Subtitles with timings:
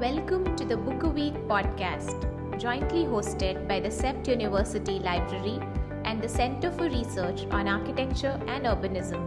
[0.00, 2.22] Welcome to the Book a Week podcast,
[2.58, 5.60] jointly hosted by the CEPT University Library
[6.06, 9.20] and the Center for Research on Architecture and Urbanism.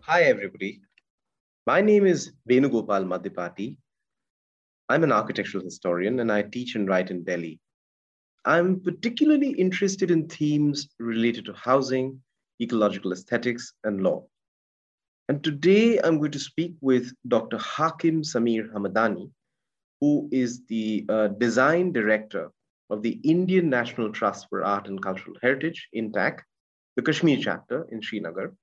[0.00, 0.80] Hi, everybody.
[1.66, 3.76] My name is Venugopal Maddipati.
[4.88, 7.60] I'm an architectural historian and I teach and write in Delhi.
[8.46, 12.22] I'm particularly interested in themes related to housing,
[12.58, 14.29] ecological aesthetics, and law.
[15.30, 17.56] And today I'm going to speak with Dr.
[17.56, 19.30] Hakim Sameer Hamdani,
[20.00, 22.50] who is the uh, design director
[22.90, 26.42] of the Indian National Trust for Art and Cultural Heritage, INTACH,
[26.96, 28.54] the Kashmir chapter in Srinagar.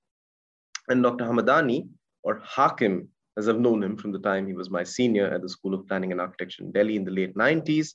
[0.89, 1.23] And Dr.
[1.23, 1.87] Hamdani,
[2.23, 3.07] or Hakim,
[3.37, 5.87] as I've known him from the time he was my senior at the School of
[5.87, 7.93] Planning and Architecture in Delhi in the late 90s,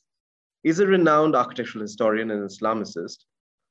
[0.65, 3.19] is a renowned architectural historian and Islamicist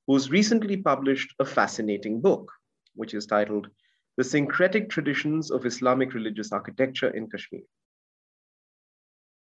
[0.05, 2.51] who's recently published a fascinating book,
[2.93, 3.67] which is titled
[4.21, 7.61] the syncretic traditions of Islamic religious architecture in Kashmir.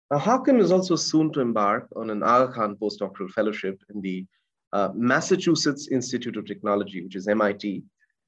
[0.10, 4.26] Now, Hakim is also soon to embark on an Aga Khan postdoctoral fellowship in the
[4.72, 7.84] uh, Massachusetts Institute of Technology, which is MIT,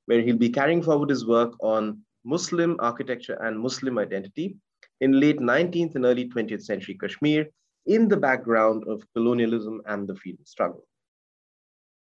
[0.07, 4.57] where he'll be carrying forward his work on Muslim architecture and Muslim identity
[4.99, 7.45] in late 19th and early 20th century Kashmir
[7.85, 10.85] in the background of colonialism and the freedom struggle.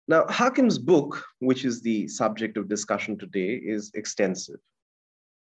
[0.10, 4.60] Now, Hakim's book, which is the subject of discussion today, is extensive.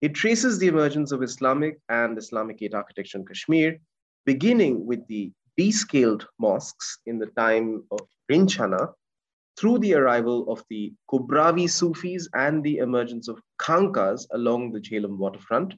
[0.01, 3.79] It traces the emergence of Islamic and Islamicate architecture in Kashmir,
[4.23, 8.93] beginning with the descaled mosques in the time of Rinchana,
[9.57, 15.17] through the arrival of the Kubravi Sufis and the emergence of Khankas along the Jhelum
[15.17, 15.73] waterfront,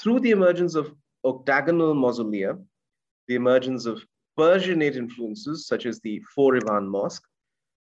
[0.00, 0.92] through the emergence of
[1.24, 2.60] octagonal mausolea,
[3.28, 4.02] the emergence of
[4.36, 7.27] Persianate influences such as the Four Iwan Mosque,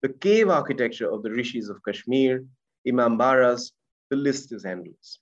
[0.02, 2.46] the cave architecture of the rishis of Kashmir,
[2.88, 3.72] Imambaras,
[4.10, 5.20] the list is endless.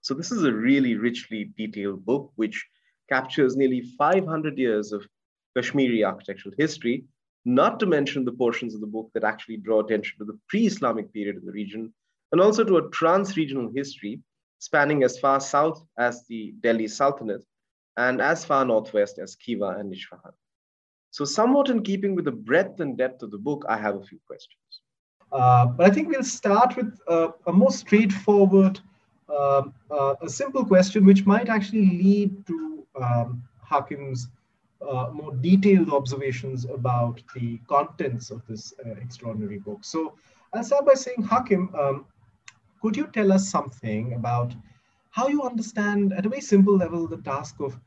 [0.00, 2.66] So this is a really richly detailed book which
[3.08, 5.06] captures nearly 500 years of
[5.56, 7.04] Kashmiri architectural history,
[7.44, 11.12] not to mention the portions of the book that actually draw attention to the pre-Islamic
[11.12, 11.92] period in the region,
[12.32, 14.20] and also to a trans-regional history
[14.58, 17.44] spanning as far south as the Delhi Sultanate
[17.96, 20.32] and as far northwest as Khiva and Isfahan.
[21.12, 24.02] So, somewhat in keeping with the breadth and depth of the book, I have a
[24.02, 24.80] few questions.
[25.30, 28.80] Uh, but I think we'll start with uh, a more straightforward,
[29.28, 34.28] uh, uh a simple question, which might actually lead to um, Hakim's
[34.80, 39.80] uh, more detailed observations about the contents of this uh, extraordinary book.
[39.82, 40.14] So,
[40.54, 42.06] I'll start by saying, Hakim, um,
[42.80, 44.54] could you tell us something about
[45.10, 47.78] how you understand, at a very simple level, the task of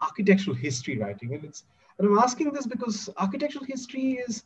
[0.00, 1.34] architectural history writing?
[1.34, 1.64] And it's
[2.00, 4.44] and I'm asking this because architectural history is,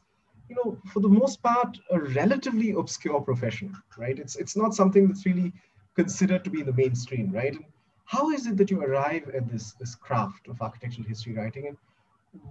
[0.49, 4.19] you know, for the most part, a relatively obscure profession, right?
[4.19, 5.53] It's it's not something that's really
[5.95, 7.55] considered to be in the mainstream, right?
[7.55, 7.65] And
[8.07, 11.77] how is it that you arrive at this this craft of architectural history writing, and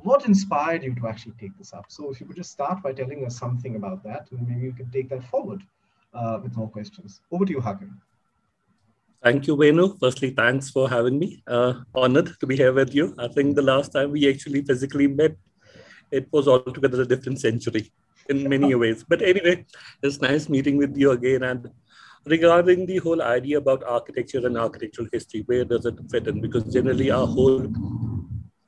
[0.04, 1.88] what inspired you to actually take this up?
[1.90, 4.74] So if you could just start by telling us something about that, and maybe you
[4.74, 5.64] can take that forward
[6.14, 7.20] uh, with more questions.
[7.30, 8.02] Over to you, Hakim.
[9.24, 9.96] Thank you, Venu.
[10.02, 11.42] Firstly, thanks for having me.
[11.48, 13.16] Uh, honored to be here with you.
[13.18, 15.38] I think the last time we actually physically met,
[16.12, 17.90] it was altogether a different century
[18.28, 19.06] in many ways.
[19.08, 19.66] But anyway,
[20.02, 21.44] it's nice meeting with you again.
[21.44, 21.70] And
[22.26, 26.42] regarding the whole idea about architecture and architectural history, where does it fit in?
[26.42, 27.66] Because generally, our whole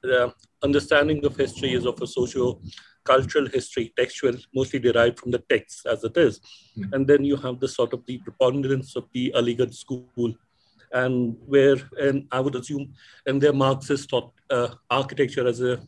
[0.10, 0.30] uh,
[0.64, 2.62] understanding of history is of a socio
[3.06, 6.40] cultural history, textual, mostly derived from the text as it is.
[6.40, 6.94] Mm-hmm.
[6.94, 10.34] And then you have the sort of the preponderance of the Aligarh school
[10.96, 12.94] and where and I would assume
[13.28, 15.82] and their Marxist thought uh, architecture as a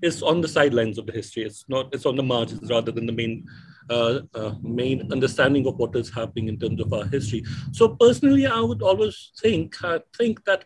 [0.00, 1.42] is on the sidelines of the history.
[1.44, 1.94] It's not.
[1.94, 3.46] It's on the margins rather than the main
[3.90, 7.44] uh, uh, main understanding of what is happening in terms of our history.
[7.72, 10.64] So personally, I would always think I think that.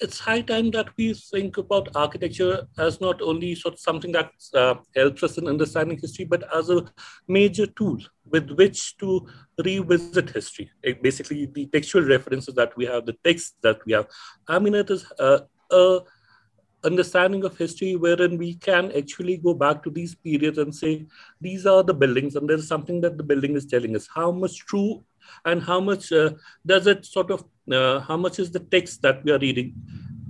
[0.00, 4.30] It's high time that we think about architecture as not only sort of something that
[4.54, 6.84] uh, helps us in understanding history, but as a
[7.28, 9.26] major tool with which to
[9.64, 10.70] revisit history.
[10.82, 14.06] It basically, the textual references that we have, the text that we have.
[14.48, 15.40] I mean, it is uh,
[15.70, 16.00] a
[16.84, 21.06] understanding of history wherein we can actually go back to these periods and say
[21.40, 24.64] these are the buildings and there's something that the building is telling us how much
[24.64, 25.02] true
[25.44, 26.30] and how much uh,
[26.64, 29.74] does it sort of uh, how much is the text that we are reading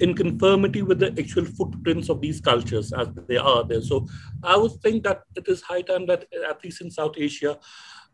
[0.01, 4.07] in conformity with the actual footprints of these cultures as they are there so
[4.43, 7.59] i would think that it is high time that at least in south asia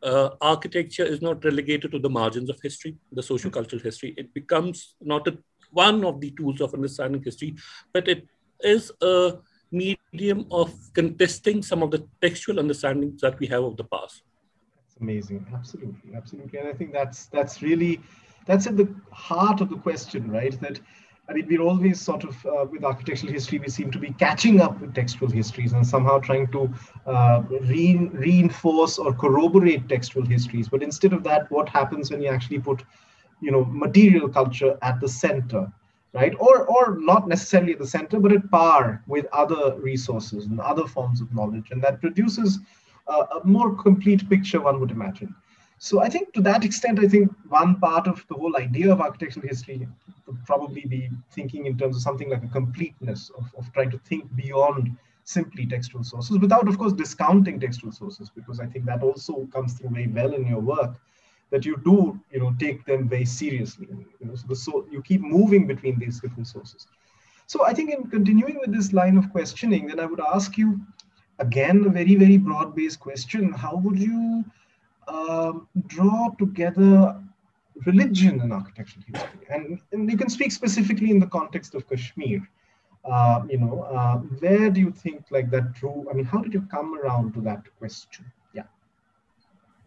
[0.03, 4.33] uh, architecture is not relegated to the margins of history the social cultural history it
[4.35, 5.39] becomes not a
[5.71, 7.55] one of the tools of understanding history,
[7.93, 8.27] but it
[8.61, 9.39] is a
[9.71, 14.23] medium of contesting some of the textual understandings that we have of the past.
[15.01, 15.47] Amazing.
[15.53, 16.59] Absolutely, absolutely.
[16.59, 18.01] And I think that's that's really
[18.47, 20.59] that's at the heart of the question, right?
[20.61, 20.81] That
[21.29, 24.61] I mean, we're always sort of uh, with architectural history, we seem to be catching
[24.61, 26.73] up with textual histories and somehow trying to
[27.07, 30.69] uh, re- reinforce or corroborate textual histories.
[30.69, 32.85] But instead of that, what happens when you actually put,
[33.43, 35.71] you know, material culture at the center,
[36.15, 36.35] right?
[36.39, 40.87] Or or not necessarily at the center, but at par with other resources and other
[40.87, 42.61] forms of knowledge, and that produces
[43.09, 45.35] a more complete picture, one would imagine.
[45.79, 49.01] So I think to that extent, I think one part of the whole idea of
[49.01, 49.87] architectural history
[50.27, 53.99] would probably be thinking in terms of something like a completeness of, of trying to
[53.99, 59.03] think beyond simply textual sources without, of course, discounting textual sources, because I think that
[59.03, 60.97] also comes through very well in your work
[61.51, 63.89] that you do, you know, take them very seriously.
[64.21, 66.87] You know, so, the, so you keep moving between these different sources.
[67.47, 70.81] So I think in continuing with this line of questioning, then I would ask you
[71.39, 73.53] again a very, very broad-based question.
[73.53, 74.45] How would you
[75.09, 77.17] um, draw together
[77.85, 79.47] religion and architectural history.
[79.51, 82.49] And, and you can speak specifically in the context of Kashmir.
[83.05, 86.07] Uh, you know, uh, where do you think like that drew?
[86.11, 88.25] I mean, how did you come around to that question?
[88.53, 88.65] Yeah.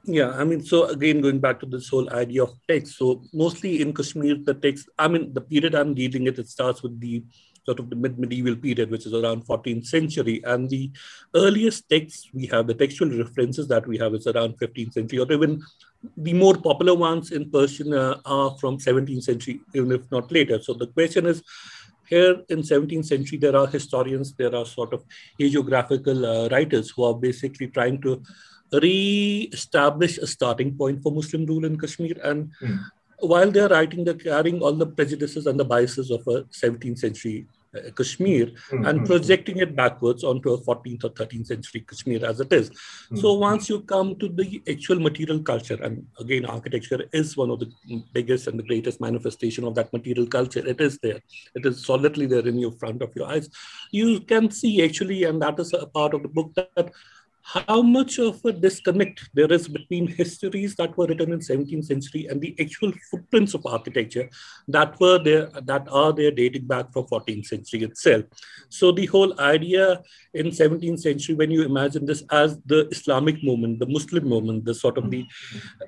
[0.06, 2.98] Yeah, I mean, so again, going back to this whole idea of text.
[2.98, 6.82] So mostly in Kashmir, the text, I mean, the period I'm dealing it, it starts
[6.82, 7.24] with the
[7.66, 10.42] sort of the mid-medieval period, which is around 14th century.
[10.46, 10.92] And the
[11.36, 15.32] earliest texts we have, the textual references that we have is around 15th century, or
[15.32, 15.62] even
[16.18, 20.62] the more popular ones in Persian uh, are from 17th century, even if not later.
[20.62, 21.44] So the question is,
[22.08, 25.04] here in 17th century, there are historians, there are sort of
[25.40, 28.24] hagiographical uh, writers who are basically trying to
[28.72, 32.18] re-establish a starting point for Muslim rule in Kashmir.
[32.24, 32.80] And mm
[33.22, 37.48] while they're writing, they're carrying all the prejudices and the biases of a 17th century
[37.76, 38.86] uh, Kashmir mm-hmm.
[38.86, 42.70] and projecting it backwards onto a 14th or 13th century Kashmir as it is.
[42.72, 43.18] Mm-hmm.
[43.18, 47.60] So once you come to the actual material culture, and again, architecture is one of
[47.60, 47.72] the
[48.14, 50.66] biggest and the greatest manifestation of that material culture.
[50.66, 51.20] It is there.
[51.56, 53.50] It is solidly there in your front of your eyes.
[53.92, 56.92] You can see actually, and that is a part of the book that
[57.54, 62.28] how much of a disconnect there is between histories that were written in 17th century
[62.28, 64.30] and the actual footprints of architecture
[64.68, 68.26] that were there that are there dating back from 14th century itself?
[68.70, 70.02] So the whole idea
[70.34, 74.76] in 17th century when you imagine this as the islamic movement the muslim movement the
[74.76, 75.26] sort of the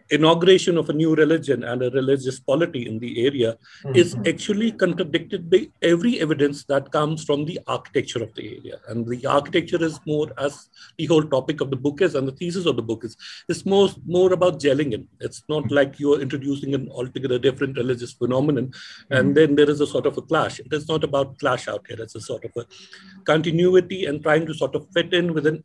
[0.09, 3.95] inauguration of a new religion and a religious polity in the area mm-hmm.
[3.95, 8.77] is actually contradicted by every evidence that comes from the architecture of the area.
[8.87, 12.27] And the architecture is more as the whole topic topic of the book is and
[12.27, 13.17] the thesis of the book is.
[13.49, 15.07] It's more, more about gelling in.
[15.19, 19.13] It's not like you're introducing an altogether different religious phenomenon mm-hmm.
[19.13, 20.59] and then there is a sort of a clash.
[20.59, 22.01] It is not about clash out here.
[22.01, 22.65] It's a sort of a
[23.25, 25.63] continuity and trying to sort of fit in with an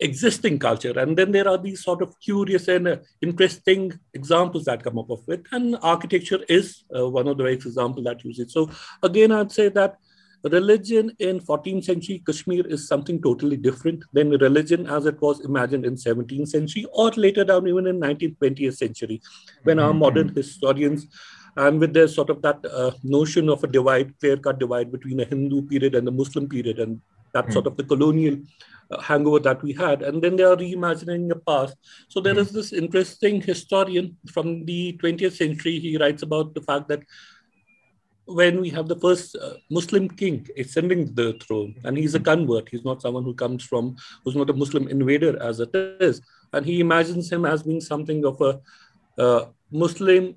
[0.00, 0.98] existing culture.
[0.98, 5.10] And then there are these sort of curious and uh, interesting examples that come up
[5.10, 5.46] of it.
[5.52, 8.50] And architecture is uh, one of the examples that use it.
[8.50, 8.70] So
[9.02, 9.96] again, I'd say that
[10.44, 15.84] religion in 14th century Kashmir is something totally different than religion as it was imagined
[15.84, 19.20] in 17th century or later down even in 19th, 20th century
[19.64, 21.06] when our modern historians
[21.56, 25.24] and with their sort of that uh, notion of a divide, clear-cut divide between a
[25.24, 27.00] Hindu period and a Muslim period and
[27.32, 28.36] that sort of the colonial
[28.90, 30.02] uh, hangover that we had.
[30.02, 31.76] And then they are reimagining the past.
[32.08, 35.78] So there is this interesting historian from the 20th century.
[35.78, 37.02] He writes about the fact that
[38.26, 42.68] when we have the first uh, Muslim king ascending the throne, and he's a convert,
[42.68, 46.20] he's not someone who comes from, who's not a Muslim invader as it is,
[46.52, 48.60] and he imagines him as being something of a
[49.18, 50.34] uh, Muslim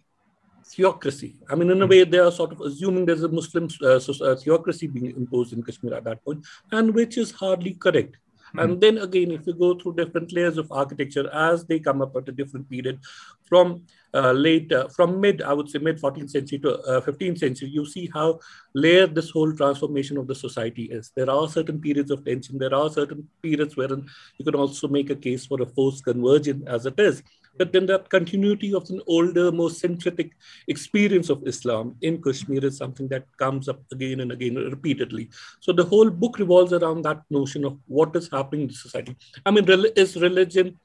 [0.66, 1.36] theocracy.
[1.50, 4.36] I mean, in a way, they are sort of assuming there's a Muslim uh, uh
[4.36, 8.18] theocracy being imposed in Kashmir at that point, and which is hardly correct.
[8.50, 8.60] Mm-hmm.
[8.60, 12.16] And then again, if you go through different layers of architecture as they come up
[12.16, 13.00] at a different period,
[13.48, 17.40] from uh, late, uh, from mid, I would say mid 14th century to uh, 15th
[17.40, 18.40] century, you see how
[18.74, 21.12] layered this whole transformation of the society is.
[21.16, 22.58] There are certain periods of tension.
[22.58, 24.06] There are certain periods wherein
[24.38, 27.24] you can also make a case for a forced conversion as it is.
[27.60, 30.32] But then that continuity of an older, more syncretic
[30.68, 35.30] experience of Islam in Kashmir is something that comes up again and again repeatedly.
[35.60, 39.16] So the whole book revolves around that notion of what is happening in society.
[39.46, 40.80] I mean, is religion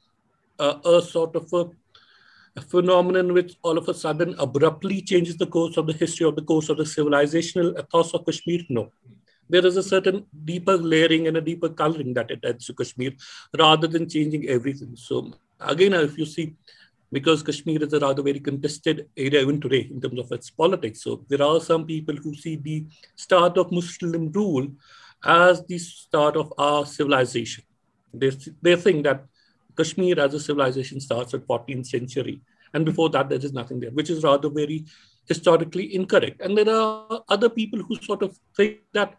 [0.58, 1.64] uh, a sort of a
[2.56, 6.36] a phenomenon which all of a sudden abruptly changes the course of the history of
[6.36, 8.60] the course of the civilizational ethos of Kashmir?
[8.68, 8.92] No.
[9.48, 13.12] There is a certain deeper layering and a deeper coloring that it adds to Kashmir
[13.58, 14.94] rather than changing everything.
[14.96, 15.32] So,
[15.66, 16.54] again, uh, if you see,
[17.12, 21.02] because Kashmir is a rather very contested area even today in terms of its politics.
[21.02, 24.68] So, there are some people who see the start of Muslim rule
[25.24, 27.64] as the start of our civilization.
[28.12, 28.30] They,
[28.62, 29.24] they think that
[29.76, 32.40] Kashmir as a civilization starts at 14th century.
[32.72, 34.84] And before that, there is nothing there, which is rather very
[35.26, 36.40] historically incorrect.
[36.40, 39.16] And there are other people who sort of think that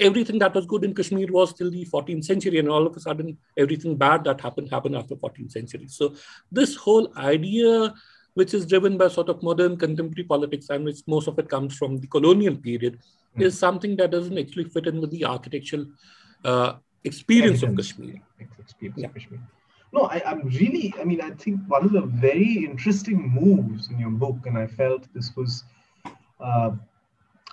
[0.00, 3.00] everything that was good in Kashmir was till the 14th century, and all of a
[3.00, 5.86] sudden everything bad that happened happened after 14th century.
[5.88, 6.14] So
[6.50, 7.94] this whole idea,
[8.34, 11.76] which is driven by sort of modern contemporary politics, and which most of it comes
[11.76, 12.98] from the colonial period,
[13.36, 13.42] mm.
[13.42, 15.86] is something that doesn't actually fit in with the architectural
[16.44, 17.90] uh, experience Evidence.
[17.90, 18.22] of Kashmir.
[18.58, 19.06] Experience yeah.
[19.06, 19.40] of Kashmir.
[19.92, 23.98] No, I, am really, I mean, I think one of the very interesting moves in
[23.98, 25.64] your book, and I felt this was,
[26.38, 26.70] uh,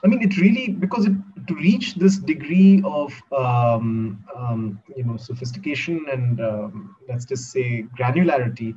[0.04, 1.14] I mean, it really, because it,
[1.48, 7.86] to reach this degree of, um, um, you know, sophistication and um, let's just say
[7.98, 8.76] granularity,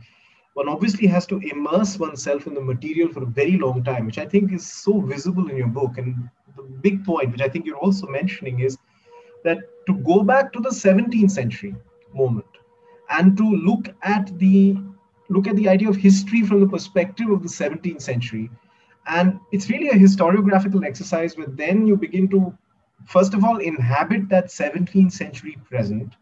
[0.55, 4.19] one obviously has to immerse oneself in the material for a very long time, which
[4.19, 5.99] I think is so visible in your book.
[5.99, 8.79] And the big point, which I think you're also mentioning, is
[9.45, 11.75] that to go back to the 17th century
[12.15, 12.47] moment,
[13.11, 14.77] and to look at the
[15.29, 18.51] look at the idea of history from the perspective of the 17th century
[19.07, 22.57] and it's really a historiographical exercise where then you begin to
[23.07, 26.17] first of all inhabit that 17th century present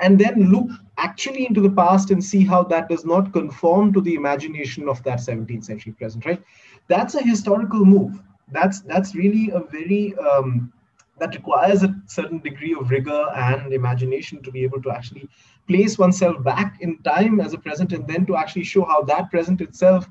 [0.00, 4.00] and then look actually into the past and see how that does not conform to
[4.00, 6.42] the imagination of that 17th century present right?
[6.88, 8.22] That's a historical move.
[8.52, 10.72] That's that's really a very um,
[11.18, 15.28] that requires a certain degree of rigor and imagination to be able to actually
[15.68, 19.30] place oneself back in time as a present and then to actually show how that
[19.30, 20.08] present itself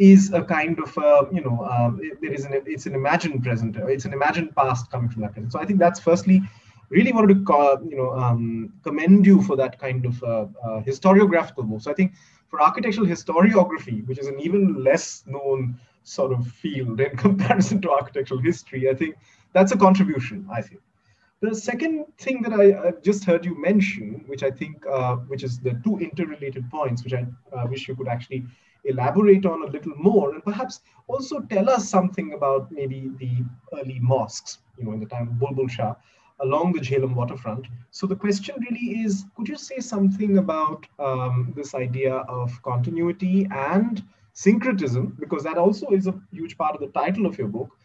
[0.00, 1.90] is a kind of uh, you know uh,
[2.22, 5.52] there is an it's an imagined present it's an imagined past coming from that present.
[5.52, 6.42] So i think that's firstly
[6.88, 10.80] really wanted to call, you know um, commend you for that kind of uh, uh,
[10.80, 11.82] historiographical move.
[11.82, 12.14] So i think
[12.48, 17.90] for architectural historiography which is an even less known sort of field in comparison to
[17.90, 19.14] architectural history i think
[19.52, 20.80] that's a contribution i think
[21.40, 25.42] the second thing that I, I just heard you mention, which I think, uh, which
[25.42, 27.24] is the two interrelated points, which I
[27.56, 28.44] uh, wish you could actually
[28.84, 33.44] elaborate on a little more, and perhaps also tell us something about maybe the
[33.78, 35.94] early mosques, you know, in the time of Bulbul Shah,
[36.40, 37.66] along the Jhelum waterfront.
[37.90, 43.46] So the question really is, could you say something about um, this idea of continuity
[43.50, 47.76] and syncretism, because that also is a huge part of the title of your book,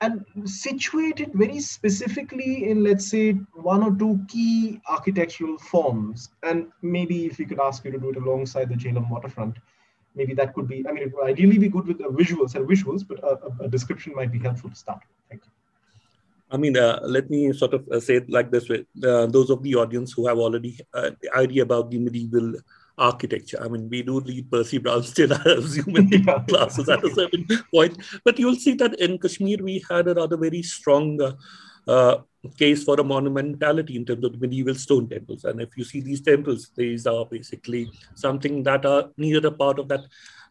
[0.00, 6.30] and situate it very specifically in, let's say, one or two key architectural forms.
[6.42, 9.58] And maybe if we could ask you to do it alongside the Jhelum waterfront,
[10.14, 12.68] maybe that could be, I mean, it would ideally be good with the visuals and
[12.68, 15.16] visuals, but a, a, description might be helpful to start with.
[15.28, 15.50] Thank you.
[16.50, 18.84] I mean, uh, let me sort of uh, say it like this way.
[19.02, 22.54] Uh, those of the audience who have already uh, idea about the medieval
[22.98, 23.58] architecture.
[23.62, 26.40] I mean, we do read Percy Brown still, I assume, in the yeah.
[26.40, 27.98] classes at a certain point.
[28.24, 31.32] But you'll see that in Kashmir, we had a rather very strong uh,
[31.88, 32.18] uh,
[32.48, 35.44] case for a monumentality in terms of medieval stone temples.
[35.44, 39.78] And if you see these temples, these are basically something that are neither a part
[39.78, 40.04] of that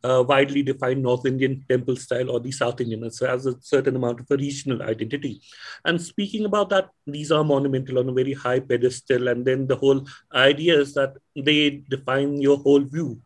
[0.03, 3.03] uh, widely defined North Indian temple style or the South Indian.
[3.03, 5.41] It has a certain amount of a regional identity.
[5.83, 9.27] And speaking about that, these are monumental on a very high pedestal.
[9.27, 13.19] And then the whole idea is that they define your whole view.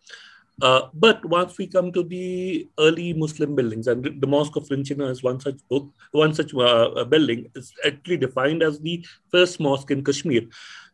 [0.62, 5.10] Uh, but once we come to the early Muslim buildings, and the Mosque of Rinchana
[5.10, 9.92] is one such book, one such uh, building, is actually defined as the first mosque
[9.92, 10.48] in Kashmir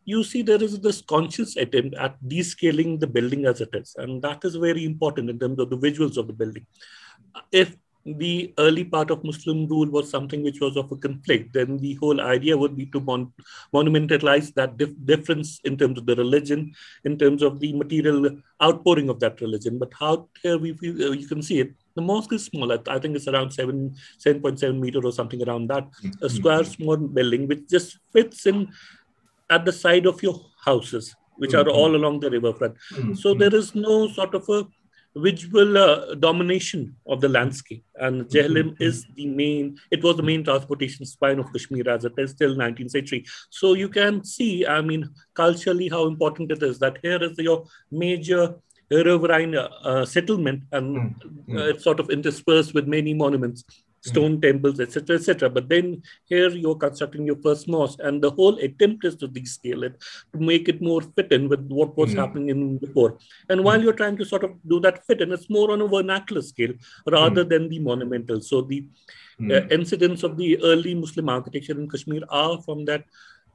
[0.04, 3.94] you see there is this conscious attempt at descaling the building as it is.
[3.98, 6.66] And that is very important in terms of the visuals of the building.
[7.52, 7.76] If
[8.06, 11.94] the early part of Muslim rule was something which was of a conflict, then the
[11.94, 13.32] whole idea would be to mon-
[13.74, 16.72] monumentalize that dif- difference in terms of the religion,
[17.04, 18.30] in terms of the material
[18.62, 19.78] outpouring of that religion.
[19.78, 22.72] But how here we uh, you can see it, the mosque is small.
[22.72, 25.86] I think it's around seven, 7.7 meter or something around that.
[26.22, 28.72] A square small building which just fits in
[29.50, 31.68] at the side of your houses, which mm-hmm.
[31.68, 32.76] are all along the riverfront.
[32.92, 33.14] Mm-hmm.
[33.14, 34.66] So there is no sort of a
[35.16, 37.84] visual uh, domination of the landscape.
[37.96, 38.82] And Jhelum mm-hmm.
[38.82, 42.54] is the main, it was the main transportation spine of Kashmir as it is till
[42.54, 43.24] 19th century.
[43.50, 47.64] So you can see, I mean, culturally how important it is that here is your
[47.90, 48.54] major
[48.90, 51.58] riverine uh, uh, settlement and mm-hmm.
[51.58, 53.64] it's sort of interspersed with many monuments
[54.00, 54.42] stone mm.
[54.42, 55.50] temples, etc., etc.
[55.50, 59.84] But then here you're constructing your first mosque, and the whole attempt is to descale
[59.84, 60.02] it
[60.32, 62.16] to make it more fit in with what was mm.
[62.16, 63.18] happening in before.
[63.48, 65.86] And while you're trying to sort of do that fit in, it's more on a
[65.86, 66.72] vernacular scale
[67.06, 67.48] rather mm.
[67.48, 68.40] than the monumental.
[68.40, 68.86] So the
[69.42, 73.04] uh, incidents of the early Muslim architecture in Kashmir are from that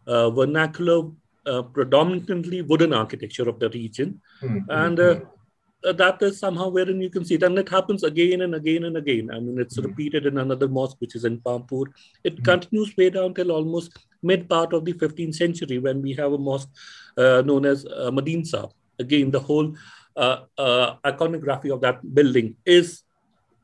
[0.08, 1.10] uh, vernacular.
[1.48, 5.20] Uh, predominantly wooden architecture of the region, and uh, uh,
[5.94, 7.44] that is somehow wherein you can see it.
[7.44, 9.30] And it happens again and again and again.
[9.32, 9.88] I mean, it's mm-hmm.
[9.90, 11.86] repeated in another mosque, which is in Pampur.
[12.24, 12.44] It mm-hmm.
[12.44, 16.38] continues way down till almost mid part of the 15th century when we have a
[16.38, 16.70] mosque
[17.18, 18.12] uh, known as uh,
[18.98, 19.76] Again, the whole
[20.16, 23.04] uh, uh, iconography of that building is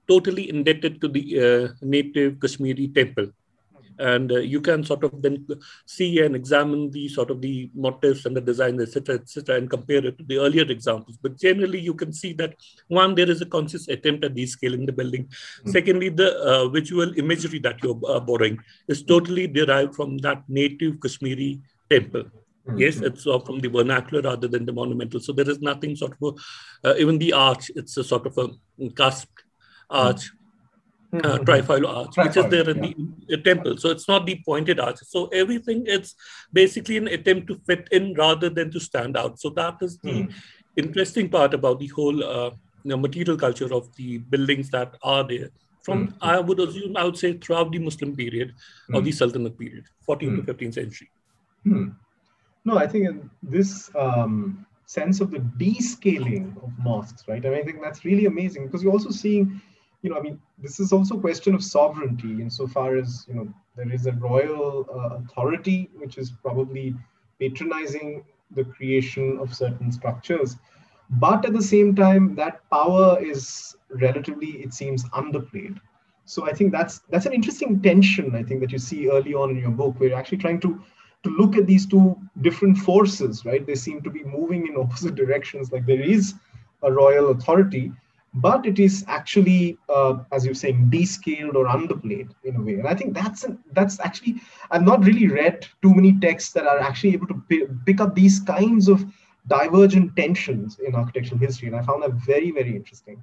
[0.07, 3.31] totally indebted to the uh, native Kashmiri temple
[4.01, 5.45] and uh, you can sort of then
[5.85, 10.03] see and examine the sort of the motifs and the design, etc., etc., and compare
[10.05, 11.17] it to the earlier examples.
[11.21, 12.55] But generally, you can see that
[12.87, 15.25] one, there is a conscious attempt at descaling the building.
[15.25, 15.71] Mm-hmm.
[15.71, 20.99] Secondly, the uh, visual imagery that you're uh, borrowing is totally derived from that native
[20.99, 22.23] Kashmiri temple.
[22.23, 22.77] Mm-hmm.
[22.77, 25.19] Yes, it's uh, from the vernacular rather than the monumental.
[25.19, 26.39] So there is nothing sort of,
[26.83, 28.49] uh, even the arch, it's a sort of a
[28.89, 29.27] cusped
[29.89, 30.25] arch.
[30.25, 30.37] Mm-hmm
[31.13, 32.93] uh, trefoil arch, trefoil, which is there in yeah.
[33.27, 33.77] the, the, temple.
[33.77, 34.99] So it's not the pointed arch.
[35.05, 36.15] So everything it's
[36.53, 39.39] basically an attempt to fit in rather than to stand out.
[39.39, 40.33] So that is the mm.
[40.77, 42.51] interesting part about the whole uh,
[42.83, 45.49] you know, material culture of the buildings that are there.
[45.83, 46.13] From mm.
[46.21, 48.53] I would assume I would say throughout the Muslim period
[48.89, 48.95] mm.
[48.95, 50.73] or the Sultanate period, 14th to 15th mm.
[50.73, 51.09] century.
[51.63, 51.89] Hmm.
[52.65, 57.43] No, I think this um, sense of the descaling of mosques, right?
[57.45, 59.61] I mean, I think that's really amazing because you're also seeing
[60.01, 63.53] you know, I mean, this is also a question of sovereignty insofar as, you know,
[63.75, 66.95] there is a royal uh, authority which is probably
[67.39, 70.57] patronizing the creation of certain structures.
[71.11, 75.79] But at the same time, that power is relatively, it seems, underplayed.
[76.25, 79.49] So I think that's that's an interesting tension, I think, that you see early on
[79.49, 80.81] in your book, where you're actually trying to
[81.23, 83.65] to look at these two different forces, right?
[83.65, 85.71] They seem to be moving in opposite directions.
[85.71, 86.35] Like there is
[86.83, 87.91] a royal authority,
[88.33, 92.75] but it is actually, uh, as you're saying, descaled or underplayed in a way.
[92.75, 96.65] And I think that's an, that's actually I've not really read too many texts that
[96.65, 99.05] are actually able to p- pick up these kinds of
[99.47, 103.21] divergent tensions in architectural history, and I found that very very interesting.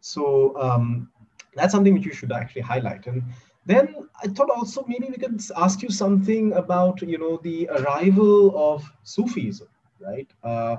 [0.00, 1.10] So um,
[1.54, 3.06] that's something which you should actually highlight.
[3.06, 3.22] And
[3.66, 8.54] then I thought also maybe we could ask you something about you know the arrival
[8.56, 9.68] of Sufism,
[10.00, 10.28] right?
[10.42, 10.76] Uh,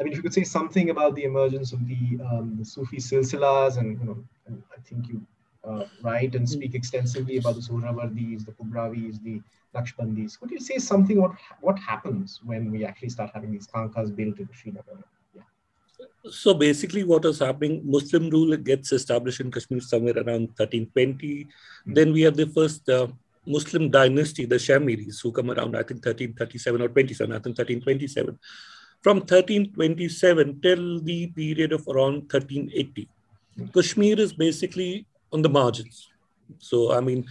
[0.00, 2.96] I mean, if you could say something about the emergence of the, um, the Sufi
[2.96, 5.20] silsilas, and you know, and I think you
[5.62, 9.42] uh, write and speak extensively about the Suhrawardis, the Kubravis, the
[9.74, 10.40] Naqshbandis.
[10.40, 14.38] Could you say something about what happens when we actually start having these khanqahs built
[14.38, 15.04] in Srinagar?
[15.34, 15.42] Yeah.
[16.30, 17.82] So basically, what is happening?
[17.84, 21.44] Muslim rule gets established in Kashmir somewhere around 1320.
[21.44, 21.92] Mm-hmm.
[21.92, 23.08] Then we have the first uh,
[23.46, 28.38] Muslim dynasty, the Shahmiris, who come around, I think, 1337 or 27, I think 1327
[29.02, 33.08] from 1327 till the period of around 1380.
[33.74, 36.08] Kashmir is basically on the margins.
[36.58, 37.26] So, I mean,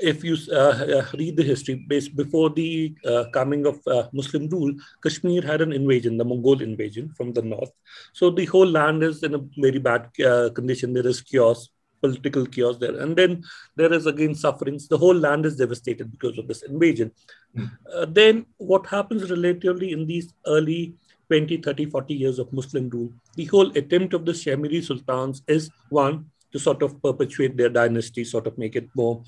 [0.00, 1.74] if you uh, uh, read the history,
[2.16, 4.72] before the uh, coming of uh, Muslim rule,
[5.02, 7.70] Kashmir had an invasion, the Mongol invasion from the north.
[8.12, 10.92] So the whole land is in a very bad uh, condition.
[10.92, 11.68] There is chaos,
[12.04, 13.42] political chaos there, and then
[13.76, 14.88] there is again sufferings.
[14.88, 17.12] The whole land is devastated because of this invasion.
[17.56, 18.14] Mm.
[18.18, 20.82] then what happens relatively in these early
[21.28, 25.70] 20, 30, 40 years of Muslim rule, the whole attempt of the Shahmiri sultans is
[25.88, 29.22] one, to sort of perpetuate their dynasty, sort of make it more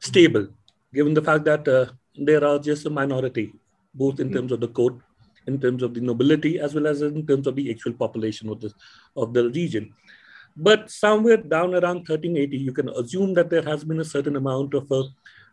[0.00, 0.46] stable,
[0.94, 3.52] given the fact that uh, there are just a minority,
[3.94, 4.94] both in terms of the court,
[5.46, 8.60] in terms of the nobility, as well as in terms of the actual population of
[8.60, 8.72] the,
[9.16, 9.92] of the region.
[10.56, 14.74] But somewhere down around 1380, you can assume that there has been a certain amount
[14.74, 15.04] of a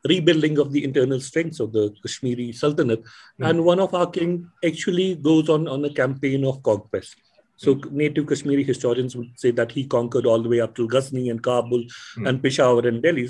[0.07, 3.03] rebuilding of the internal strengths of the Kashmiri Sultanate.
[3.39, 3.49] Mm.
[3.49, 7.15] And one of our king actually goes on, on a campaign of conquest.
[7.55, 7.91] So mm.
[7.91, 11.41] native Kashmiri historians would say that he conquered all the way up to Ghazni and
[11.41, 11.83] Kabul
[12.17, 12.27] mm.
[12.27, 13.27] and Peshawar and Delhi.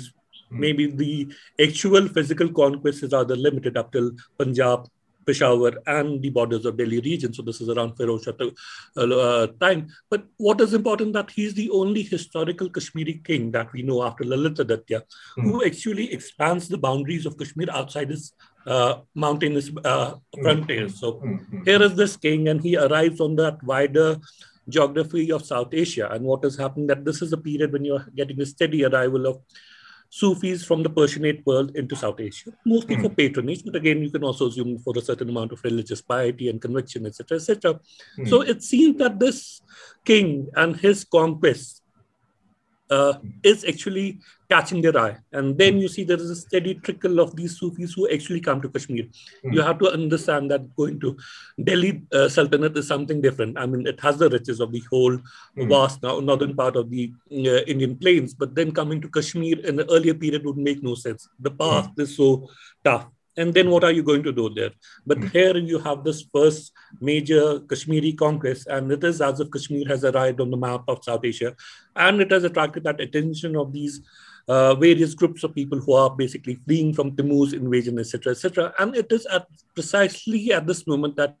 [0.50, 0.60] Hmm.
[0.60, 1.28] Maybe the
[1.62, 4.88] actual physical conquest is rather limited up till Punjab,
[5.28, 7.32] Peshawar and the borders of Delhi region.
[7.38, 8.32] So this is around Feroz Shah
[8.96, 9.88] uh, time.
[10.10, 14.24] But what is important that he's the only historical Kashmiri king that we know after
[14.24, 15.02] Lalitaditya
[15.38, 15.42] mm.
[15.42, 18.32] who actually expands the boundaries of Kashmir outside his
[18.66, 21.00] uh, mountainous uh, frontiers.
[21.00, 21.64] So mm-hmm.
[21.64, 24.16] here is this king, and he arrives on that wider
[24.68, 26.08] geography of South Asia.
[26.10, 29.26] And what is happening that this is a period when you're getting a steady arrival
[29.26, 29.40] of
[30.10, 33.02] Sufis from the Persianate world into South Asia, mostly mm.
[33.02, 36.48] for patronage, but again, you can also assume for a certain amount of religious piety
[36.48, 37.80] and conviction, etc., etc.
[38.18, 38.28] Mm.
[38.28, 39.60] So it seems that this
[40.04, 41.82] king and his conquests
[42.90, 44.18] uh, is actually
[44.50, 45.16] catching their eye.
[45.32, 48.62] And then you see there is a steady trickle of these Sufis who actually come
[48.62, 49.04] to Kashmir.
[49.44, 49.54] Mm.
[49.54, 51.16] You have to understand that going to
[51.62, 53.58] Delhi uh, Sultanate is something different.
[53.58, 55.68] I mean, it has the riches of the whole mm.
[55.68, 59.76] vast now, northern part of the uh, Indian plains, but then coming to Kashmir in
[59.76, 61.28] the earlier period would make no sense.
[61.40, 62.02] The path mm.
[62.02, 62.48] is so
[62.84, 64.70] tough and then what are you going to do there?
[65.06, 65.30] But mm.
[65.30, 70.04] here you have this first major Kashmiri conquest, and it is as if Kashmir has
[70.04, 71.54] arrived on the map of South Asia,
[71.96, 74.00] and it has attracted that attention of these
[74.48, 78.74] uh, various groups of people who are basically fleeing from Timur's invasion, etc., etc.
[78.78, 81.36] And it is at precisely at this moment that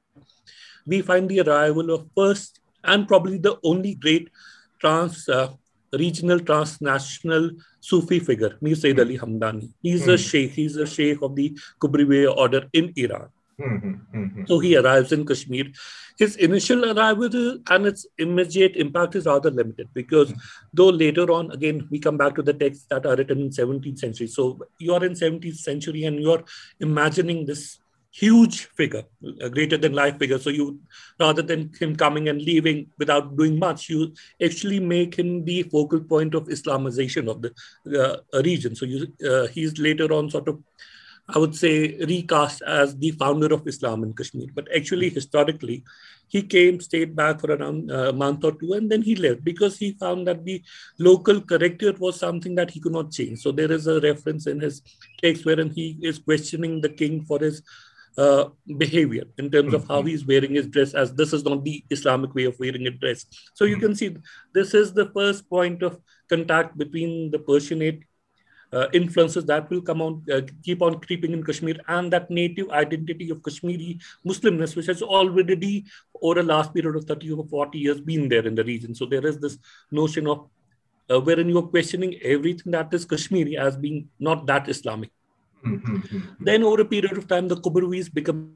[0.86, 4.30] we find the arrival of first and probably the only great
[4.80, 5.48] trans uh,
[5.92, 9.70] regional transnational Sufi figure, Mir Sayyid Ali Hamdani.
[9.82, 10.14] He's mm.
[10.14, 13.28] a sheikh, he's a sheikh of the Kubriya order in Iran.
[13.60, 14.44] Mm-hmm, mm-hmm.
[14.46, 15.66] So he arrives in Kashmir.
[16.16, 20.68] His initial arrival and its immediate impact is rather limited because mm-hmm.
[20.72, 23.98] though later on, again, we come back to the texts that are written in 17th
[23.98, 24.28] century.
[24.28, 26.44] So you're in 17th century and you're
[26.78, 27.78] imagining this
[28.10, 29.04] huge figure,
[29.40, 30.38] a greater than life figure.
[30.38, 30.80] So you,
[31.20, 36.00] rather than him coming and leaving without doing much, you actually make him the focal
[36.00, 37.52] point of Islamization of the
[38.00, 38.74] uh, region.
[38.74, 40.62] So you, uh, he's later on sort of,
[41.28, 44.48] I would say, recast as the founder of Islam in Kashmir.
[44.54, 45.84] But actually, historically,
[46.26, 49.76] he came, stayed back for around a month or two, and then he left because
[49.76, 50.62] he found that the
[50.98, 53.40] local character was something that he could not change.
[53.40, 54.82] So there is a reference in his
[55.22, 57.62] text wherein he is questioning the king for his
[58.18, 60.08] uh, behavior in terms of how mm-hmm.
[60.08, 63.24] he's wearing his dress as this is not the islamic way of wearing a dress.
[63.54, 64.16] So you can see
[64.52, 68.02] this is the first point of contact between the persianate
[68.72, 72.70] uh, influences that will come on uh, keep on creeping in kashmir and that native
[72.70, 75.86] identity of kashmiri muslimness which has already
[76.20, 78.94] over the last period of 30 or 40 years been there in the region.
[78.94, 79.58] So there is this
[79.90, 80.48] notion of
[81.08, 85.10] uh, wherein you are questioning everything that is kashmiri as being not that islamic
[85.64, 86.44] Mm-hmm.
[86.44, 88.54] Then over a period of time, the Kubrawi's become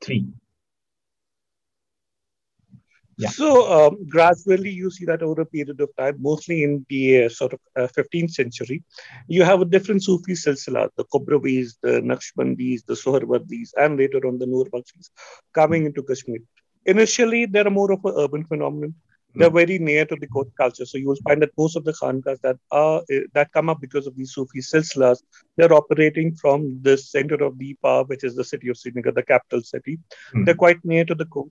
[0.00, 0.26] three.
[3.20, 3.30] Yeah.
[3.30, 7.28] So um, gradually, you see that over a period of time, mostly in the uh,
[7.28, 8.84] sort of uh, 15th century,
[9.26, 14.38] you have a different Sufi silsila, the Kubrawis, the Naqshbandis, the Sohrawardis, and later on
[14.38, 15.10] the Nurbakhshis
[15.52, 16.38] coming into Kashmir.
[16.86, 18.94] Initially, they're more of an urban phenomenon
[19.34, 20.86] they're very near to the court culture.
[20.86, 23.80] So you will find that most of the khankas that are eh, that come up
[23.80, 25.22] because of these Sufi silsilas,
[25.56, 29.62] they're operating from the center of power, which is the city of Srinagar, the capital
[29.62, 29.98] city.
[30.34, 30.44] Mm.
[30.44, 31.50] They're quite near to the court.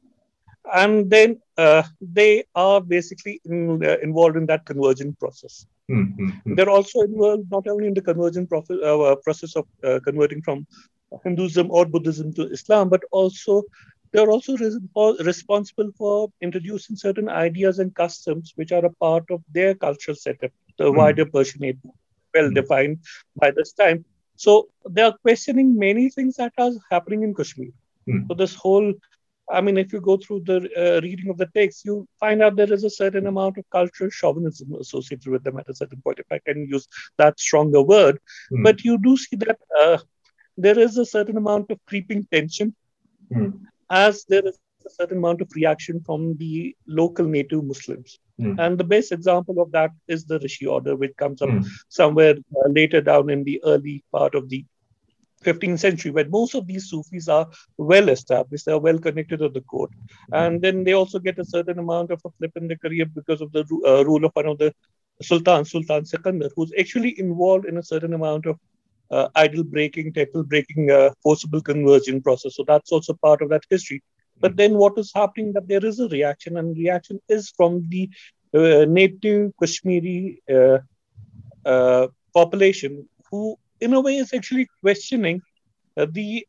[0.74, 5.66] And then uh, they are basically in, uh, involved in that conversion process.
[5.90, 6.56] Mm-hmm.
[6.56, 10.68] They're also involved not only in the conversion process, uh, process of uh, converting from
[11.24, 13.64] Hinduism or Buddhism to Islam, but also
[14.12, 14.58] they're also
[15.24, 20.52] responsible for introducing certain ideas and customs which are a part of their cultural setup,
[20.78, 20.96] the mm.
[20.96, 21.80] wider Persianate,
[22.34, 23.00] well defined
[23.36, 24.06] by this time.
[24.36, 27.72] So they are questioning many things that are happening in Kashmir.
[28.08, 28.28] Mm.
[28.28, 28.94] So this whole,
[29.50, 32.56] I mean, if you go through the uh, reading of the text, you find out
[32.56, 36.20] there is a certain amount of cultural chauvinism associated with them at a certain point,
[36.20, 38.20] if I can use that stronger word.
[38.52, 38.64] Mm.
[38.64, 39.98] But you do see that uh,
[40.56, 42.76] there is a certain amount of creeping tension.
[43.34, 48.20] Mm as there is a certain amount of reaction from the local native Muslims.
[48.40, 48.60] Mm.
[48.60, 51.66] And the best example of that is the Rishi order, which comes up mm.
[51.90, 54.66] somewhere uh, later down in the early part of the
[55.44, 57.48] 15th century, where most of these Sufis are
[57.78, 59.92] well established, they are well connected to the court.
[60.32, 60.46] Mm.
[60.48, 63.42] And then they also get a certain amount of a flip in their career because
[63.42, 64.74] of the uh, rule of one of the
[65.22, 68.60] Sultan, Sultan Sikandar, who's actually involved in a certain amount of
[69.12, 72.56] uh, idol breaking, temple breaking, uh, forcible conversion process.
[72.56, 74.04] So that's also part of that history.
[74.40, 78.10] But then what is happening that there is a reaction, and reaction is from the
[78.54, 80.78] uh, native Kashmiri uh,
[81.66, 85.42] uh, population, who in a way is actually questioning
[85.98, 86.46] uh, the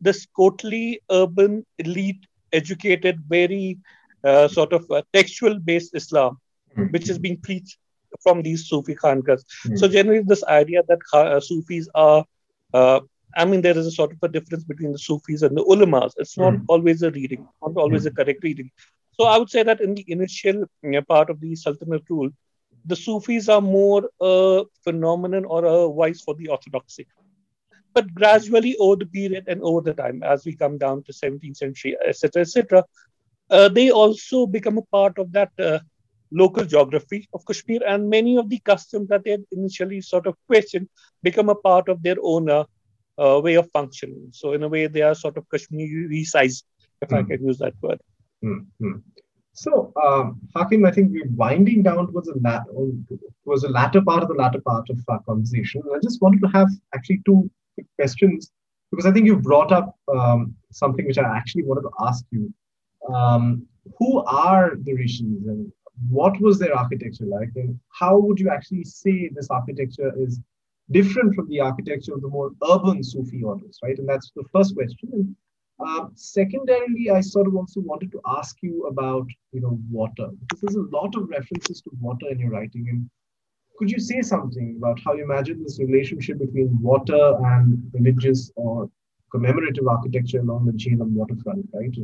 [0.00, 3.78] this courtly, urban, elite, educated, very
[4.48, 6.38] sort of textual based Islam,
[6.72, 6.92] mm-hmm.
[6.92, 7.78] which is being preached
[8.22, 9.44] from these Sufi khankas.
[9.66, 9.78] Mm.
[9.78, 12.24] So generally, this idea that uh, Sufis are,
[12.74, 13.00] uh,
[13.36, 16.12] I mean, there is a sort of a difference between the Sufis and the ulamas.
[16.16, 16.64] It's not mm.
[16.68, 18.08] always a reading, not always mm.
[18.08, 18.70] a correct reading.
[19.12, 22.30] So I would say that in the initial you know, part of the Sultanate rule,
[22.86, 27.06] the Sufis are more a phenomenon or a voice for the orthodoxy.
[27.92, 31.56] But gradually, over the period and over the time, as we come down to 17th
[31.56, 32.84] century, etc., etc.,
[33.50, 35.80] uh, they also become a part of that uh,
[36.32, 40.36] local geography of Kashmir, and many of the customs that they had initially sort of
[40.46, 40.88] questioned
[41.22, 42.64] become a part of their own uh,
[43.18, 44.28] uh, way of functioning.
[44.32, 46.64] So, in a way, they are sort of Kashmiri sized,
[47.02, 47.18] if mm.
[47.18, 47.28] I hmm.
[47.28, 48.00] can use that word.
[48.44, 48.98] Mm-hmm.
[49.52, 52.64] So, um, Hakim, I think we're winding down towards the, la-
[53.44, 55.82] towards the latter part of the latter part of our conversation.
[55.94, 58.50] I just wanted to have actually two quick questions
[58.90, 62.52] because I think you brought up um, something which I actually wanted to ask you.
[63.12, 63.66] Um,
[63.98, 65.72] who are the Rishis and
[66.08, 70.40] what was their architecture like and how would you actually say this architecture is
[70.90, 73.98] different from the architecture of the more urban Sufi orders, right?
[73.98, 75.08] And that's the first question.
[75.12, 75.36] And
[75.86, 80.60] uh, secondarily, I sort of also wanted to ask you about, you know, water, because
[80.60, 82.86] there's a lot of references to water in your writing.
[82.90, 83.10] And
[83.78, 88.90] could you say something about how you imagine this relationship between water and religious or
[89.32, 91.96] commemorative architecture along the Jhelum waterfront, right?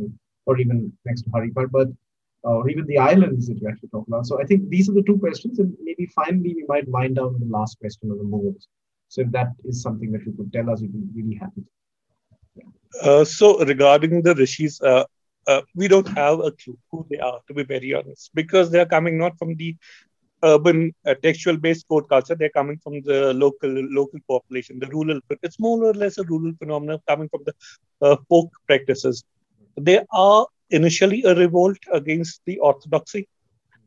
[0.46, 1.70] Or even next to Haripur.
[1.70, 1.88] But
[2.50, 4.26] or even the islands that you actually talk about.
[4.26, 7.32] So I think these are the two questions, and maybe finally we might wind down
[7.34, 8.64] with the last question of the Mughals.
[9.08, 11.64] So if that is something that you could tell us, we'd be really happy.
[13.02, 15.04] Uh, so regarding the rishis, uh,
[15.46, 18.80] uh, we don't have a clue who they are, to be very honest, because they
[18.80, 19.76] are coming not from the
[20.44, 22.34] urban uh, textual-based code culture.
[22.34, 25.20] They're coming from the local local population, the rural.
[25.42, 27.54] It's more or less a rural phenomenon coming from the
[28.06, 29.24] uh, folk practices.
[29.76, 33.28] They are initially a revolt against the orthodoxy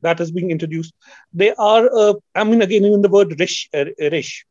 [0.01, 0.93] that is being introduced.
[1.33, 4.45] They are, uh, I mean, again, even the word rish, uh, rish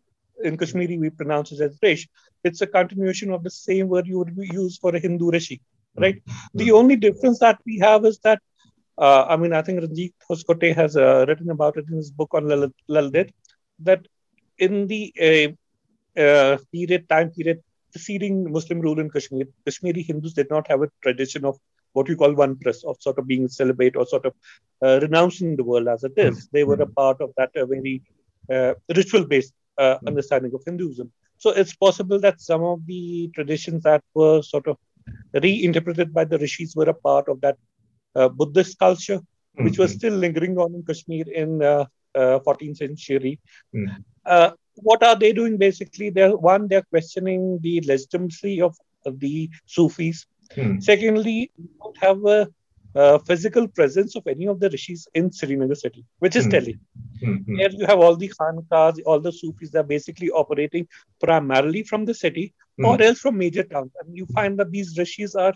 [0.44, 2.08] in Kashmiri, we pronounce it as rish.
[2.44, 5.60] It's a continuation of the same word you would use for a Hindu rishi,
[5.96, 6.16] right?
[6.16, 6.58] Mm-hmm.
[6.58, 8.40] The only difference that we have is that,
[8.98, 12.30] uh, I mean, I think Ranjit Hoskote has uh, written about it in his book
[12.34, 12.44] on
[12.88, 13.30] Lalit,
[13.80, 14.06] that
[14.58, 15.56] in the
[16.16, 17.62] uh, uh, period, time period
[17.92, 21.58] preceding Muslim rule in Kashmir, Kashmiri Hindus did not have a tradition of
[21.98, 24.34] what we call one press of sort of being celibate or sort of
[24.84, 26.36] uh, renouncing the world as it is.
[26.36, 26.52] Mm-hmm.
[26.52, 28.02] They were a part of that uh, very
[28.54, 30.08] uh, ritual based uh, mm-hmm.
[30.10, 31.10] understanding of Hinduism.
[31.38, 34.76] So it's possible that some of the traditions that were sort of
[35.32, 37.56] reinterpreted by the rishis were a part of that
[38.14, 39.64] uh, Buddhist culture, mm-hmm.
[39.64, 41.58] which was still lingering on in Kashmir in
[42.16, 43.38] 14th uh, century.
[43.74, 44.54] Mm-hmm.
[44.88, 46.10] what are they doing basically?
[46.10, 50.80] They're one, they're questioning the legitimacy of the Sufis Hmm.
[50.80, 52.48] Secondly, we don't have a,
[52.94, 56.50] a, physical presence of any of the rishis in Srinagar city, which is hmm.
[56.50, 56.78] Delhi.
[57.22, 57.56] Hmm.
[57.56, 60.88] Here you have all the khankas, all the Sufis that are basically operating
[61.20, 63.02] primarily from the city or hmm.
[63.02, 63.92] else from major towns.
[64.02, 65.54] And you find that these rishis are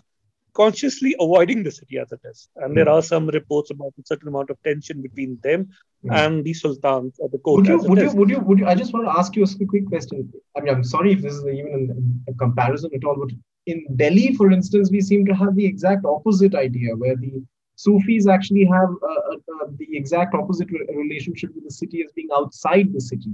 [0.53, 2.47] consciously avoiding the city as it is.
[2.55, 2.91] And there hmm.
[2.91, 5.69] are some reports about a certain amount of tension between them
[6.05, 6.15] mm.
[6.15, 7.61] and the sultans or the court.
[7.61, 9.65] Would you, would you, would you, would you, I just want to ask you a
[9.65, 10.31] quick question.
[10.55, 13.31] I mean, I'm sorry if this is even a comparison at all, but
[13.65, 17.43] in Delhi, for instance, we seem to have the exact opposite idea where the
[17.75, 22.29] Sufis actually have uh, uh, the exact opposite re- relationship with the city as being
[22.35, 23.33] outside the city,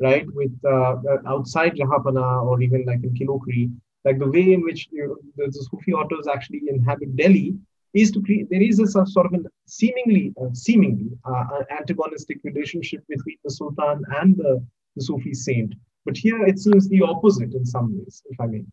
[0.00, 0.26] right?
[0.32, 3.72] With uh, uh outside Jahanpana or even like in Kilokri,
[4.04, 7.56] like the way in which you know, the, the Sufi authors actually inhabit Delhi
[7.94, 13.02] is to create, there is a sort of a seemingly, uh, seemingly uh, antagonistic relationship
[13.08, 14.64] between the Sultan and the,
[14.96, 15.74] the Sufi saint.
[16.04, 18.64] But here it seems the opposite in some ways, if I may.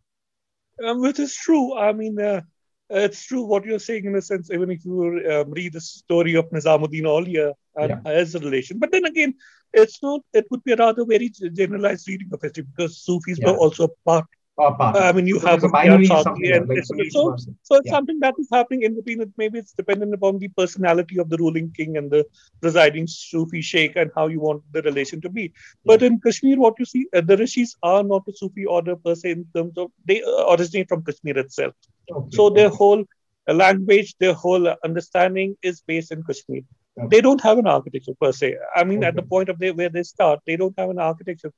[0.83, 1.77] Um, which is true.
[1.77, 2.41] I mean, uh,
[2.89, 6.35] it's true what you're saying in a sense, even if you um, read the story
[6.35, 8.11] of Nizamuddin Aulia and yeah.
[8.11, 8.79] as a relation.
[8.79, 9.35] But then again,
[9.71, 13.51] it's not, it would be a rather very generalized reading of history because Sufis yeah.
[13.51, 14.25] were also part
[14.62, 17.91] I mean, you so have a binary and like so, so, so it's yeah.
[17.91, 19.21] something that is happening in between.
[19.21, 22.26] It maybe it's dependent upon the personality of the ruling king and the
[22.62, 25.43] presiding Sufi sheikh and how you want the relation to be.
[25.43, 25.50] Yeah.
[25.86, 29.15] But in Kashmir, what you see, uh, the rishis are not a Sufi order per
[29.15, 31.74] se in terms of they uh, originate from Kashmir itself.
[32.12, 32.36] Okay.
[32.36, 33.04] So their whole
[33.47, 36.62] uh, language, their whole uh, understanding is based in Kashmir.
[36.97, 37.08] Okay.
[37.10, 38.58] They don't have an architecture per se.
[38.76, 39.08] I mean, okay.
[39.08, 41.54] at the point of they, where they start, they don't have an architecture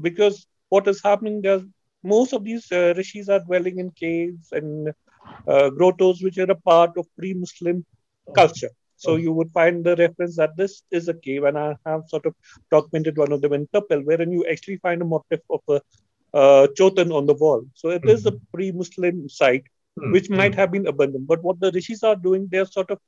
[0.00, 1.62] because what is happening there
[2.04, 4.92] most of these uh, rishis are dwelling in caves and
[5.48, 7.84] uh, grottos, which are a part of pre-Muslim
[8.34, 8.70] culture.
[8.96, 12.26] So you would find the reference that this is a cave, and I have sort
[12.26, 12.34] of
[12.70, 15.80] documented one of them in Tapel, wherein you actually find a motif of a
[16.32, 17.64] uh, chorten on the wall.
[17.74, 18.10] So it mm-hmm.
[18.10, 19.64] is a pre-Muslim site,
[19.98, 20.12] mm-hmm.
[20.12, 21.26] which might have been abandoned.
[21.26, 22.98] But what the rishis are doing, they're sort of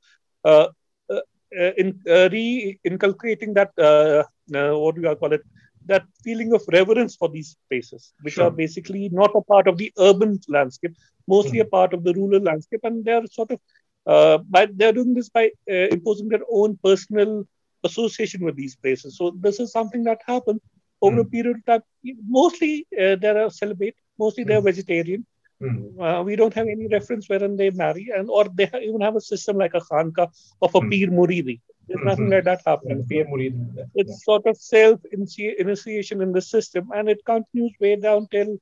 [0.43, 0.67] uh,
[1.09, 1.21] uh,
[1.59, 5.41] uh in, re-inculcating that, what do you call it,
[5.87, 8.45] that feeling of reverence for these spaces, which sure.
[8.45, 10.95] are basically not a part of the urban landscape,
[11.27, 11.63] mostly mm.
[11.63, 13.59] a part of the rural landscape, and they're sort of
[14.05, 17.45] uh, by they're doing this by uh, imposing their own personal
[17.83, 19.17] association with these places.
[19.17, 20.61] So this is something that happened
[21.01, 21.21] over mm.
[21.21, 21.83] a period of time.
[22.27, 24.71] Mostly uh, they're celibate, mostly they're mm.
[24.71, 25.25] vegetarian.
[25.61, 25.99] Mm.
[25.99, 29.21] Uh, we don't have any reference wherein they marry, and or they even have a
[29.21, 30.27] system like a khanka
[30.61, 30.89] of a mm.
[30.91, 31.59] pir muridi.
[31.87, 32.07] There's mm-hmm.
[32.07, 33.05] nothing like that happening.
[33.09, 34.15] It's yeah.
[34.23, 38.57] sort of self initiation in the system, and it continues way down till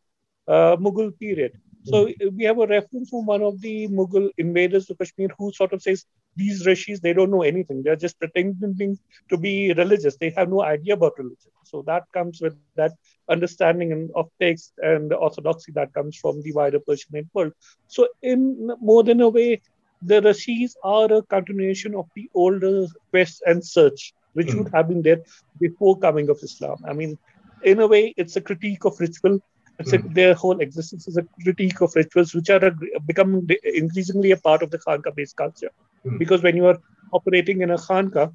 [0.48, 1.54] uh, Mughal period.
[1.86, 2.36] So mm-hmm.
[2.36, 5.82] we have a reference from one of the Mughal invaders to Kashmir who sort of
[5.82, 7.84] says these rishis they don't know anything.
[7.84, 8.98] They're just pretending
[9.30, 10.18] to be religious.
[10.18, 11.52] They have no idea about religion.
[11.64, 12.92] So that comes with that
[13.30, 17.54] understanding of text and the orthodoxy that comes from the wider Persian world.
[17.88, 19.62] So in more than a way,
[20.02, 24.58] the rishis are a continuation of the older quest and search, which mm.
[24.58, 25.22] would have been there
[25.60, 26.78] before coming of Islam.
[26.86, 27.18] I mean,
[27.64, 29.40] in a way, it's a critique of ritual.
[29.80, 30.06] It's mm.
[30.06, 34.38] a, their whole existence is a critique of rituals, which are a, becoming increasingly a
[34.38, 35.72] part of the Khanka-based culture.
[36.06, 36.20] Mm.
[36.20, 36.80] Because when you are
[37.12, 38.34] operating in a Khanka,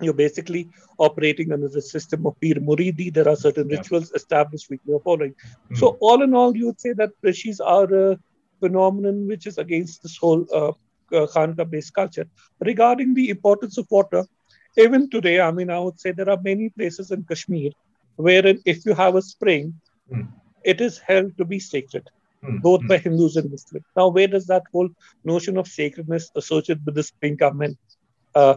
[0.00, 3.12] you're basically operating under the system of Pir Muridi.
[3.12, 3.78] There are certain yeah.
[3.78, 5.34] rituals established which you're following.
[5.70, 5.78] Mm.
[5.78, 8.18] So, all in all, you would say that rishis are a
[8.60, 10.68] phenomenon which is against this whole uh,
[11.16, 12.26] uh, Khanka-based culture.
[12.60, 14.24] Regarding the importance of water,
[14.76, 17.72] even today, I mean, I would say there are many places in Kashmir
[18.16, 19.74] wherein if you have a spring,
[20.12, 20.28] mm.
[20.64, 22.10] it is held to be sacred,
[22.44, 22.60] mm.
[22.60, 22.88] both mm.
[22.88, 23.86] by Hindus and Muslims.
[23.96, 24.88] Now, where does that whole
[25.24, 27.78] notion of sacredness associated with the spring come in?
[28.34, 28.56] Uh,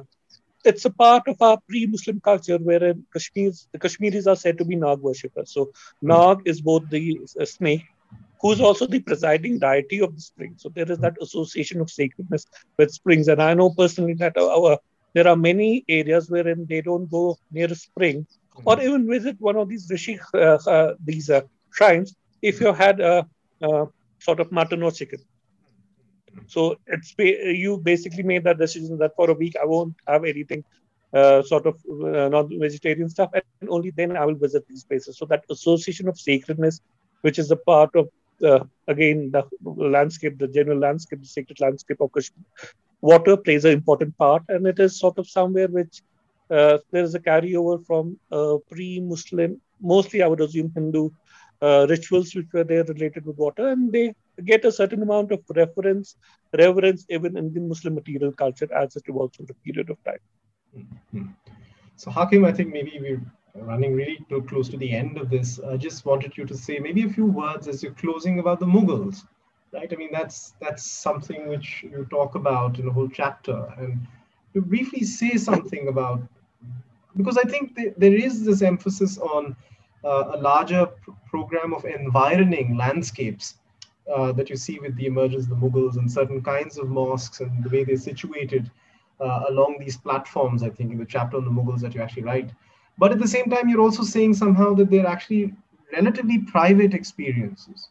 [0.63, 4.75] it's a part of our pre-Muslim culture wherein Kashmirs, the Kashmiris are said to be
[4.75, 5.51] Nag worshippers.
[5.51, 7.85] So Nag is both the uh, snake,
[8.41, 10.53] who's also the presiding deity of the spring.
[10.57, 12.45] So there is that association of sacredness
[12.77, 13.27] with springs.
[13.27, 14.77] And I know personally that our,
[15.13, 18.25] there are many areas wherein they don't go near a spring
[18.65, 21.41] or even visit one of these rishi, uh, uh, these uh,
[21.73, 23.27] shrines if you had a,
[23.61, 23.85] a
[24.19, 25.19] sort of mutton or chicken.
[26.47, 30.63] So it's you basically made that decision that for a week I won't have anything
[31.13, 35.17] uh, sort of uh, non-vegetarian stuff, and only then I will visit these places.
[35.17, 36.79] So that association of sacredness,
[37.21, 38.09] which is a part of
[38.43, 42.45] uh, again the landscape, the general landscape, the sacred landscape of Kashmir,
[43.01, 46.01] water plays an important part, and it is sort of somewhere which
[46.49, 51.09] uh, there is a carryover from uh, pre-Muslim, mostly I would assume Hindu
[51.61, 54.13] uh, rituals which were there related with water, and they
[54.45, 56.15] get a certain amount of reference,
[56.57, 60.19] reverence even in the Muslim material culture as it evolves over a period of time.
[60.75, 61.27] Mm-hmm.
[61.95, 63.21] So, Hakim, I think maybe we're
[63.61, 65.59] running really too close to the end of this.
[65.59, 68.65] I just wanted you to say maybe a few words as you're closing about the
[68.65, 69.25] Mughals,
[69.73, 69.91] right?
[69.91, 73.99] I mean, that's that's something which you talk about in a whole chapter, and
[74.53, 76.21] to briefly say something about
[77.17, 79.55] because I think there is this emphasis on
[80.03, 83.55] uh, a larger pr- program of environing landscapes
[84.13, 87.39] uh, that you see with the emergence of the Mughals and certain kinds of mosques
[87.39, 88.71] and the way they're situated
[89.19, 92.23] uh, along these platforms, I think, in the chapter on the Mughals that you actually
[92.23, 92.51] write.
[92.97, 95.53] But at the same time, you're also saying somehow that they're actually
[95.93, 97.89] relatively private experiences,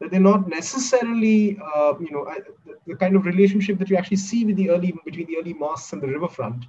[0.00, 2.24] that they're not necessarily, uh, you know,
[2.66, 5.54] the, the, kind of relationship that you actually see with the early between the early
[5.54, 6.66] mosques and the riverfront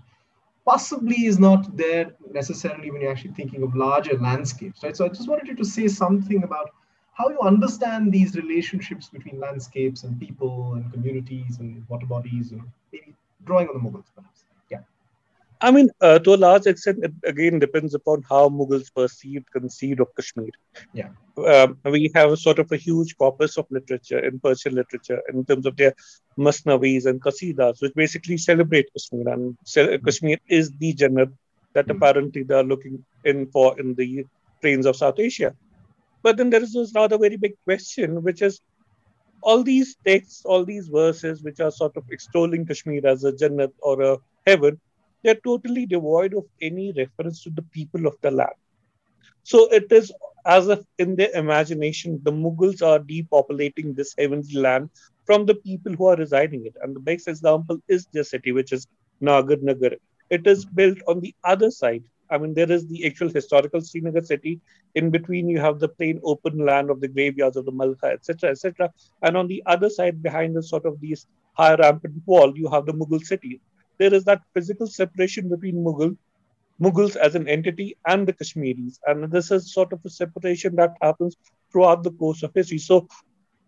[0.66, 4.98] possibly is not there necessarily when you're actually thinking of larger landscapes, right?
[4.98, 6.72] So I just wanted you to say something about
[7.14, 12.64] how you understand these relationships between landscapes and people and communities and water bodies, and
[12.92, 13.14] maybe
[13.46, 14.45] drawing on the Mughals, perhaps.
[15.66, 20.00] I mean, uh, to a large extent, it again depends upon how Mughals perceived, conceived
[20.00, 20.52] of Kashmir.
[20.94, 21.10] Yeah.
[21.38, 25.44] Um, we have a sort of a huge corpus of literature in Persian literature in
[25.44, 25.96] terms of their
[26.38, 29.28] masnavis and qasidas, which basically celebrate Kashmir.
[29.34, 30.06] And mm-hmm.
[30.06, 31.34] Kashmir is the Jannat
[31.74, 31.98] that mm-hmm.
[31.98, 34.28] apparently they are looking in for in the
[34.62, 35.56] plains of South Asia.
[36.22, 38.62] But then there is this rather very big question, which is
[39.42, 43.74] all these texts, all these verses, which are sort of extolling Kashmir as a Jannat
[43.80, 44.80] or a heaven,
[45.26, 48.54] they're totally devoid of any reference to the people of the land.
[49.44, 50.14] So it is
[50.46, 54.90] as if in their imagination, the Mughals are depopulating this heavenly land
[55.26, 56.76] from the people who are residing it.
[56.82, 58.88] And the best example is the city, which is
[59.20, 59.92] Nagar Nagar.
[60.30, 64.24] It is built on the other side I mean, there is the actual historical Srinagar
[64.24, 64.60] city.
[64.96, 68.52] In between, you have the plain open land of the graveyards of the Malka, etc.,
[68.52, 68.92] etc.
[69.22, 72.86] And on the other side, behind the sort of these high rampant wall, you have
[72.86, 73.62] the Mughal city.
[74.00, 76.18] There is that physical separation between Mughal,
[76.82, 79.00] Mughals as an entity and the Kashmiris.
[79.06, 81.36] And this is sort of a separation that happens
[81.72, 82.78] throughout the course of history.
[82.80, 83.08] So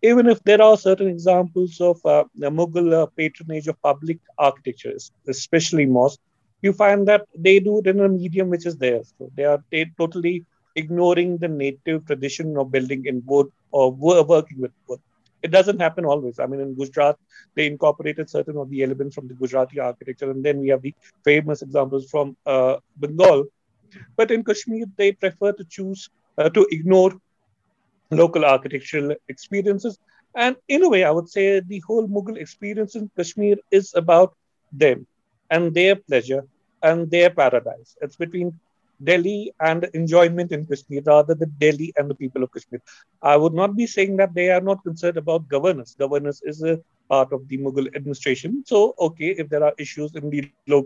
[0.03, 4.93] even if there are certain examples of uh, Mughal uh, patronage of public architecture,
[5.27, 6.21] especially mosques,
[6.61, 9.01] you find that they do it in a medium which is there.
[9.17, 14.59] So they are they totally ignoring the native tradition of building in wood or working
[14.61, 14.99] with wood.
[15.41, 16.39] It doesn't happen always.
[16.39, 17.17] I mean, in Gujarat,
[17.55, 20.93] they incorporated certain of the elements from the Gujarati architecture, and then we have the
[21.23, 23.45] famous examples from uh, Bengal.
[24.15, 27.13] But in Kashmir, they prefer to choose uh, to ignore
[28.11, 29.99] local architectural experiences.
[30.35, 34.35] And in a way, I would say the whole Mughal experience in Kashmir is about
[34.71, 35.05] them
[35.49, 36.43] and their pleasure
[36.83, 37.95] and their paradise.
[38.01, 38.59] It's between
[39.03, 42.81] Delhi and enjoyment in Kashmir rather than Delhi and the people of Kashmir.
[43.21, 45.95] I would not be saying that they are not concerned about governance.
[45.99, 46.79] Governance is a
[47.09, 48.63] part of the Mughal administration.
[48.65, 50.81] So, okay, if there are issues in the local,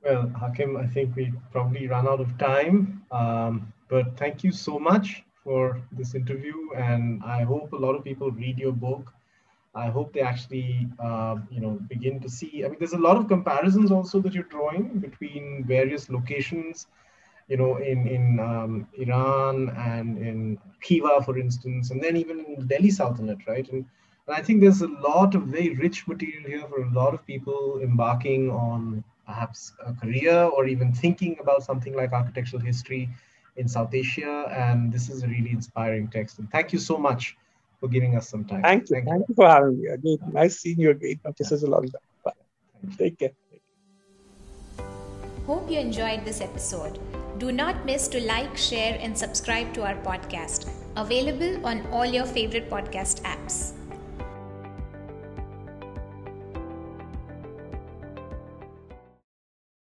[0.04, 3.04] Well, Hakim, I think we probably ran out of time.
[3.12, 6.72] Um, but thank you so much for this interview.
[6.76, 9.14] And I hope a lot of people read your book
[9.74, 12.66] I hope they actually, uh, you know, begin to see.
[12.66, 16.88] I mean, there's a lot of comparisons also that you're drawing between various locations,
[17.48, 22.68] you know, in in um, Iran and in Khiva, for instance, and then even in
[22.68, 23.68] Delhi Sultanate, right?
[23.72, 23.86] And,
[24.28, 27.26] and I think there's a lot of very rich material here for a lot of
[27.26, 33.10] people embarking on perhaps a career or even thinking about something like architectural history
[33.56, 34.52] in South Asia.
[34.52, 36.40] And this is a really inspiring text.
[36.40, 37.38] And thank you so much
[37.82, 38.62] for giving us some time.
[38.62, 38.96] Thank you.
[38.96, 39.34] Thank, thank you.
[39.34, 39.36] you.
[39.36, 39.88] for having me.
[39.88, 42.08] Again, nice seeing you again after such a long time.
[42.24, 42.32] Bye.
[42.98, 43.32] Take care.
[45.48, 47.00] Hope you enjoyed this episode.
[47.40, 52.26] Do not miss to like, share, and subscribe to our podcast, available on all your
[52.26, 53.74] favorite podcast apps.